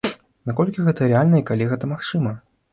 Наколькі 0.51 0.85
гэта 0.87 1.11
рэальна 1.13 1.43
і 1.43 1.47
калі 1.53 1.71
гэта 1.75 1.93
магчыма? 1.95 2.37